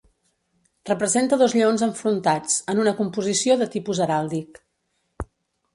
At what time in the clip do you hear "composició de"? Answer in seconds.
3.03-3.71